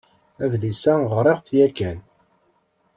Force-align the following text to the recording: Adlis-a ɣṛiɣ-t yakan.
Adlis-a 0.43 0.93
ɣṛiɣ-t 1.11 1.47
yakan. 1.57 1.99